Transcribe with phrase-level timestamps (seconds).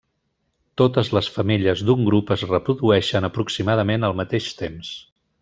[0.81, 4.93] Totes les femelles d'un grup es reprodueixen aproximadament al mateix temps.